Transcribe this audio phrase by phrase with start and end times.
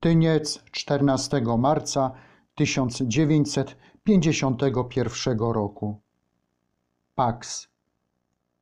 [0.00, 2.12] Tyniec 14 marca
[2.54, 6.00] 1951 roku.
[7.14, 7.68] Pax.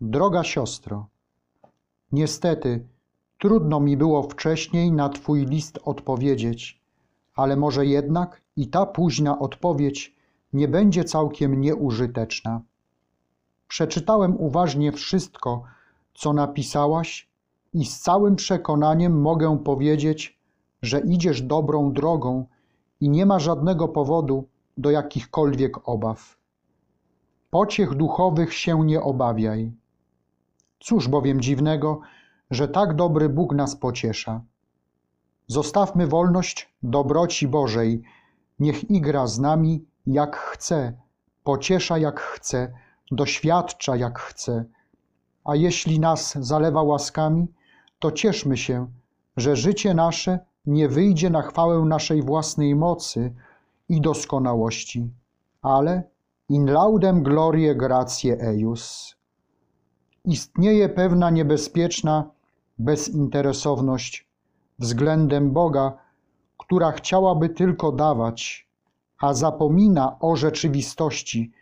[0.00, 1.06] Droga siostro,
[2.12, 2.88] niestety
[3.38, 6.82] trudno mi było wcześniej na Twój list odpowiedzieć,
[7.34, 10.16] ale może jednak i ta późna odpowiedź
[10.52, 12.60] nie będzie całkiem nieużyteczna.
[13.68, 15.62] Przeczytałem uważnie wszystko,
[16.14, 17.28] co napisałaś
[17.72, 20.39] i z całym przekonaniem mogę powiedzieć,
[20.82, 22.46] że idziesz dobrą drogą
[23.00, 26.36] i nie ma żadnego powodu do jakichkolwiek obaw.
[27.50, 29.72] Pociech duchowych się nie obawiaj.
[30.80, 32.00] Cóż bowiem dziwnego,
[32.50, 34.40] że tak dobry Bóg nas pociesza.
[35.46, 38.02] Zostawmy wolność dobroci Bożej,
[38.58, 40.92] niech igra z nami jak chce,
[41.44, 42.72] pociesza jak chce,
[43.10, 44.64] doświadcza jak chce.
[45.44, 47.46] A jeśli nas zalewa łaskami,
[47.98, 48.86] to cieszmy się,
[49.36, 50.38] że życie nasze
[50.70, 53.34] nie wyjdzie na chwałę naszej własnej mocy
[53.88, 55.10] i doskonałości,
[55.62, 56.02] ale
[56.48, 59.16] in laudem glorie gracie eius.
[60.24, 62.30] Istnieje pewna niebezpieczna
[62.78, 64.28] bezinteresowność
[64.78, 65.92] względem Boga,
[66.58, 68.68] która chciałaby tylko dawać,
[69.20, 71.52] a zapomina o rzeczywistości,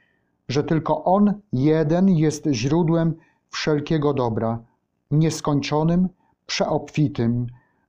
[0.49, 3.15] że tylko On jeden jest źródłem
[3.51, 4.59] wszelkiego dobra,
[5.11, 6.09] nieskończonym,
[6.47, 7.47] przeobfitym,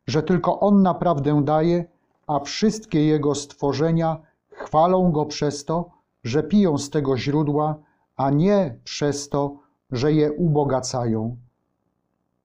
[0.09, 1.85] że tylko On naprawdę daje,
[2.27, 4.17] a wszystkie Jego stworzenia
[4.49, 5.89] chwalą Go przez to,
[6.23, 7.75] że piją z tego źródła,
[8.15, 9.57] a nie przez to,
[9.91, 11.37] że je ubogacają.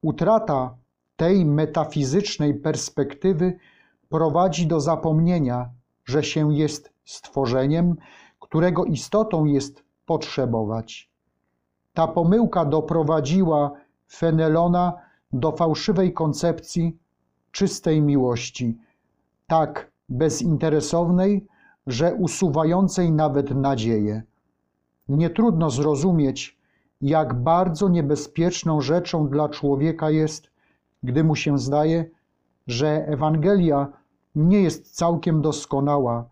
[0.02, 0.74] Utrata
[1.16, 3.58] tej metafizycznej perspektywy
[4.08, 5.70] prowadzi do zapomnienia,
[6.04, 7.96] że się jest stworzeniem,
[8.40, 11.10] którego istotą jest potrzebować.
[11.94, 13.72] Ta pomyłka doprowadziła
[14.08, 14.92] Fenelona
[15.32, 17.03] do fałszywej koncepcji
[17.54, 18.78] czystej miłości,
[19.46, 21.46] tak bezinteresownej,
[21.86, 24.22] że usuwającej nawet nadzieję.
[25.08, 26.58] Nie trudno zrozumieć,
[27.00, 30.50] jak bardzo niebezpieczną rzeczą dla człowieka jest,
[31.02, 32.10] gdy mu się zdaje,
[32.66, 33.88] że Ewangelia
[34.34, 36.28] nie jest całkiem doskonała,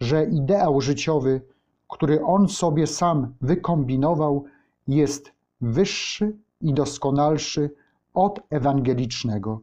[0.00, 1.40] że ideał życiowy,
[1.88, 4.44] który on sobie sam wykombinował,
[4.88, 7.70] jest wyższy i doskonalszy
[8.14, 9.60] od ewangelicznego.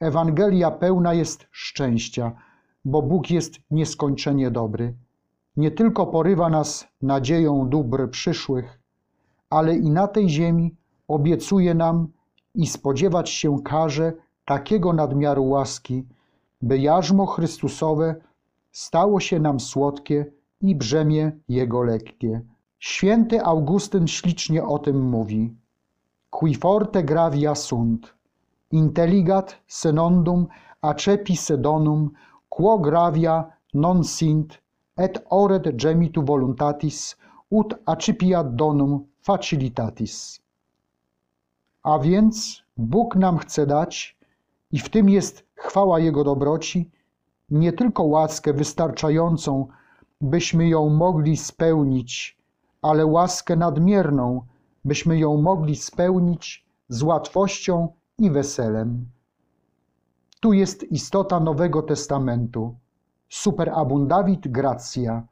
[0.00, 2.32] Ewangelia pełna jest szczęścia,
[2.84, 4.94] bo Bóg jest nieskończenie dobry.
[5.56, 8.80] Nie tylko porywa nas nadzieją dóbr przyszłych,
[9.50, 10.74] ale i na tej ziemi
[11.08, 12.08] obiecuje nam
[12.54, 14.12] i spodziewać się każe
[14.44, 16.06] takiego nadmiaru łaski,
[16.62, 18.14] by jarzmo Chrystusowe
[18.72, 20.26] stało się nam słodkie
[20.60, 22.40] i brzemię Jego lekkie.
[22.78, 25.54] Święty Augustyn ślicznie o tym mówi.
[26.30, 28.14] Qui forte gravia sunt,
[28.70, 30.46] intelligat senondum
[30.82, 32.10] acepi sedonum,
[32.48, 34.58] quo gravia non sint,
[34.96, 37.16] et oret gemitu voluntatis,
[37.50, 40.40] ut accipiat donum facilitatis.
[41.82, 44.16] A więc Bóg nam chce dać,
[44.72, 46.90] i w tym jest chwała Jego dobroci,
[47.50, 49.66] nie tylko łaskę wystarczającą,
[50.20, 52.38] byśmy ją mogli spełnić,
[52.82, 54.42] ale łaskę nadmierną,
[54.84, 57.88] byśmy ją mogli spełnić z łatwością
[58.20, 59.06] i weselem.
[60.40, 62.74] Tu jest istota Nowego Testamentu.
[63.28, 65.26] Superabundavit gratia.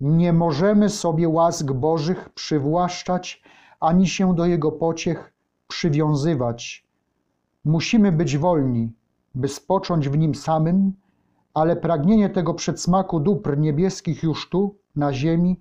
[0.00, 3.42] Nie możemy sobie łask Bożych przywłaszczać,
[3.80, 5.32] ani się do Jego pociech
[5.68, 6.86] przywiązywać.
[7.64, 8.92] Musimy być wolni,
[9.34, 10.92] by spocząć w Nim samym,
[11.54, 15.60] ale pragnienie tego przedsmaku dóbr niebieskich już tu, na ziemi,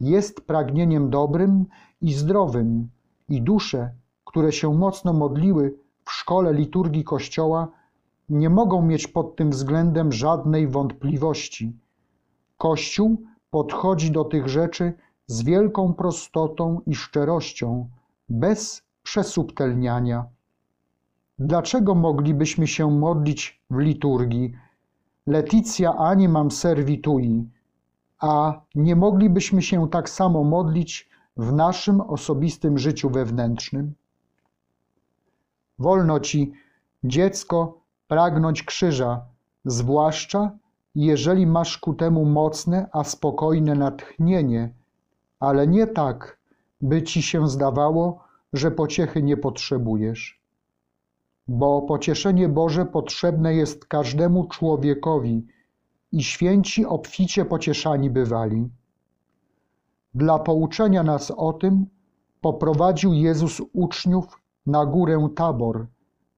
[0.00, 1.66] jest pragnieniem dobrym
[2.00, 2.88] i zdrowym,
[3.28, 3.90] i dusze,
[4.24, 7.68] które się mocno modliły w szkole liturgii Kościoła,
[8.28, 11.76] nie mogą mieć pod tym względem żadnej wątpliwości.
[12.58, 14.92] Kościół podchodzi do tych rzeczy
[15.26, 17.88] z wielką prostotą i szczerością,
[18.28, 20.24] bez przesubtelniania.
[21.38, 24.52] Dlaczego moglibyśmy się modlić w liturgii
[25.26, 27.50] Leticia animam servitui,
[28.18, 33.94] a nie moglibyśmy się tak samo modlić w naszym osobistym życiu wewnętrznym?
[35.78, 36.52] Wolno ci,
[37.04, 39.24] dziecko, pragnąć krzyża,
[39.64, 40.58] zwłaszcza
[40.94, 44.74] jeżeli masz ku temu mocne, a spokojne natchnienie,
[45.40, 46.38] ale nie tak,
[46.80, 50.40] by ci się zdawało, że pociechy nie potrzebujesz.
[51.48, 55.46] Bo pocieszenie Boże potrzebne jest każdemu człowiekowi
[56.12, 58.68] i święci obficie pocieszani bywali.
[60.14, 61.86] Dla pouczenia nas o tym
[62.40, 65.86] poprowadził Jezus uczniów na górę Tabor,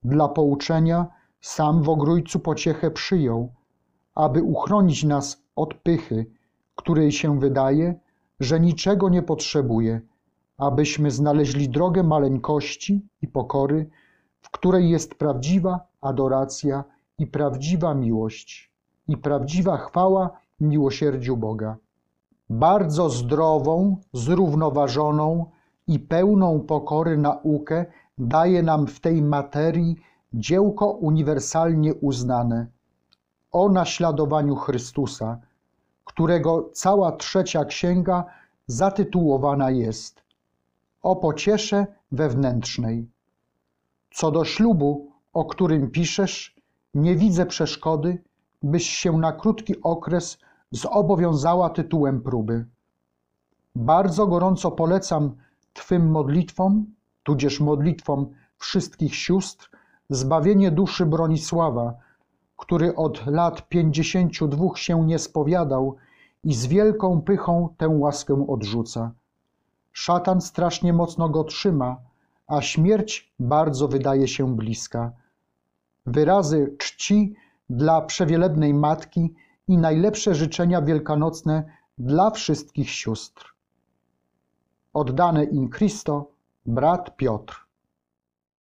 [0.04, 1.06] dla pouczenia,
[1.40, 3.52] sam w ogrójcu pociechę przyjął,
[4.14, 6.26] aby uchronić nas od pychy,
[6.74, 8.00] której się wydaje,
[8.40, 10.00] że niczego nie potrzebuje,
[10.58, 13.90] abyśmy znaleźli drogę maleńkości i pokory,
[14.40, 16.84] w której jest prawdziwa adoracja
[17.18, 18.72] i prawdziwa miłość,
[19.08, 20.30] i prawdziwa chwała
[20.60, 21.76] miłosierdziu Boga.
[22.50, 25.46] Bardzo zdrową, zrównoważoną
[25.86, 27.86] i pełną pokory naukę
[28.18, 29.96] daje nam w tej materii
[30.32, 32.66] dziełko uniwersalnie uznane
[33.52, 35.40] o naśladowaniu Chrystusa,
[36.04, 38.24] którego cała trzecia księga
[38.66, 40.22] zatytułowana jest
[41.02, 43.10] o pociesze wewnętrznej.
[44.10, 46.56] Co do ślubu, o którym piszesz,
[46.94, 48.22] nie widzę przeszkody,
[48.62, 50.38] byś się na krótki okres
[50.70, 52.66] zobowiązała tytułem próby.
[53.74, 55.36] Bardzo gorąco polecam
[55.72, 56.86] Twym modlitwom,
[57.28, 58.26] tudzież modlitwom
[58.58, 59.70] wszystkich sióstr,
[60.10, 61.94] zbawienie duszy Bronisława,
[62.56, 65.96] który od lat pięćdziesięciu dwóch się nie spowiadał
[66.44, 69.12] i z wielką pychą tę łaskę odrzuca.
[69.92, 71.96] Szatan strasznie mocno go trzyma,
[72.46, 75.12] a śmierć bardzo wydaje się bliska.
[76.06, 77.34] Wyrazy czci
[77.70, 79.34] dla przewielebnej matki
[79.68, 81.64] i najlepsze życzenia wielkanocne
[81.98, 83.54] dla wszystkich sióstr.
[84.92, 86.37] Oddane in Christo,
[86.68, 87.67] brat Piotr.